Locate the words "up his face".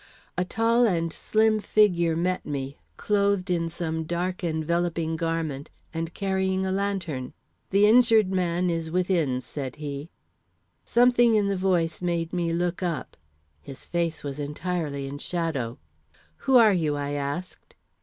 12.81-14.23